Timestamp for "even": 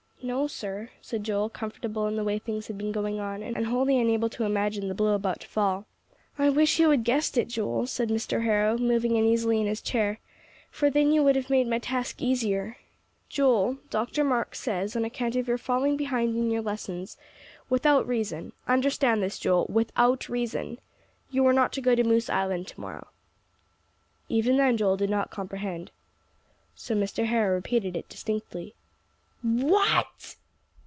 24.29-24.57